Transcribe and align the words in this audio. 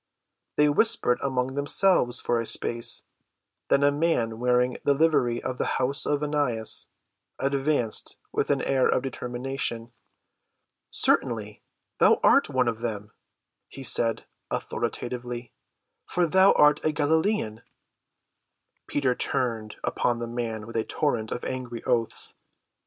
They 0.55 0.67
whispered 0.67 1.19
among 1.21 1.53
themselves 1.53 2.19
for 2.19 2.39
a 2.39 2.45
space, 2.47 3.03
then 3.69 3.83
a 3.83 3.91
man 3.91 4.39
wearing 4.39 4.79
the 4.83 4.95
livery 4.95 5.43
of 5.43 5.59
the 5.59 5.65
house 5.77 6.07
of 6.07 6.23
Annas 6.23 6.87
advanced 7.37 8.17
with 8.31 8.49
an 8.49 8.63
air 8.63 8.87
of 8.89 9.03
determination. 9.03 9.91
"Certainly, 10.89 11.61
thou 11.99 12.19
art 12.23 12.49
one 12.49 12.67
of 12.67 12.81
them," 12.81 13.11
he 13.67 13.83
said 13.83 14.25
authoritatively, 14.49 15.53
"for 16.07 16.25
thou 16.25 16.53
art 16.53 16.83
a 16.83 16.91
Galilean." 16.91 17.61
Peter 18.87 19.13
turned 19.13 19.75
upon 19.83 20.17
the 20.17 20.25
man 20.27 20.65
with 20.65 20.77
a 20.77 20.83
torrent 20.83 21.29
of 21.31 21.43
angry 21.45 21.83
oaths. 21.83 22.33